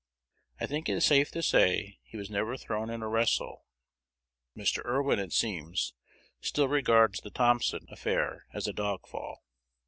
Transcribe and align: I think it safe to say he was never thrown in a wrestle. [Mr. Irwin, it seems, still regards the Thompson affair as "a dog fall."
I 0.59 0.65
think 0.65 0.89
it 0.89 0.99
safe 1.01 1.29
to 1.29 1.43
say 1.43 1.99
he 2.01 2.17
was 2.17 2.31
never 2.31 2.57
thrown 2.57 2.89
in 2.89 3.03
a 3.03 3.07
wrestle. 3.07 3.67
[Mr. 4.57 4.83
Irwin, 4.83 5.19
it 5.19 5.31
seems, 5.31 5.93
still 6.39 6.67
regards 6.67 7.21
the 7.21 7.29
Thompson 7.29 7.85
affair 7.87 8.47
as 8.51 8.65
"a 8.67 8.73
dog 8.73 9.05
fall." 9.07 9.43